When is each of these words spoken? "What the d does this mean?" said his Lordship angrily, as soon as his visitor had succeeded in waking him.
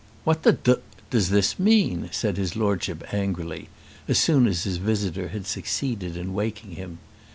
"What 0.23 0.41
the 0.41 0.53
d 0.53 0.75
does 1.11 1.29
this 1.29 1.59
mean?" 1.59 2.09
said 2.11 2.37
his 2.37 2.55
Lordship 2.55 3.13
angrily, 3.13 3.69
as 4.07 4.17
soon 4.17 4.47
as 4.47 4.63
his 4.63 4.77
visitor 4.77 5.27
had 5.27 5.45
succeeded 5.45 6.17
in 6.17 6.33
waking 6.33 6.71
him. 6.71 6.97